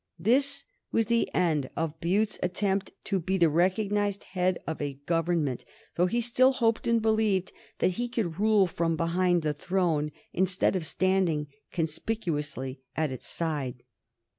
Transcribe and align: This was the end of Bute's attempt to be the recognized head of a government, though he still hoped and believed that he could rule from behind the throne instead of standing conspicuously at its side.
This 0.17 0.65
was 0.91 1.05
the 1.05 1.29
end 1.31 1.69
of 1.77 1.99
Bute's 2.01 2.39
attempt 2.41 2.89
to 3.03 3.19
be 3.19 3.37
the 3.37 3.51
recognized 3.51 4.23
head 4.23 4.57
of 4.65 4.81
a 4.81 4.95
government, 5.05 5.63
though 5.95 6.07
he 6.07 6.21
still 6.21 6.53
hoped 6.53 6.87
and 6.87 6.99
believed 6.99 7.51
that 7.77 7.89
he 8.01 8.09
could 8.09 8.39
rule 8.39 8.65
from 8.65 8.95
behind 8.95 9.43
the 9.43 9.53
throne 9.53 10.11
instead 10.33 10.75
of 10.75 10.87
standing 10.87 11.49
conspicuously 11.71 12.79
at 12.95 13.11
its 13.11 13.27
side. 13.27 13.83